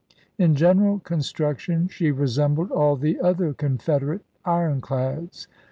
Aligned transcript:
In 0.39 0.55
general 0.55 0.97
construction 0.97 1.87
she 1.87 2.09
resembled 2.09 2.71
all 2.71 2.95
the 2.95 3.19
other 3.19 3.53
Confederate 3.53 4.25
ironclads. 4.43 5.47